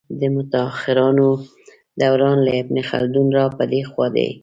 د 0.19 0.21
متاخرانو 0.35 1.29
دوران 2.01 2.37
له 2.45 2.51
ابن 2.61 2.77
خلدون 2.89 3.27
را 3.37 3.45
په 3.57 3.63
دې 3.71 3.81
خوا 3.89 4.07
دی. 4.15 4.29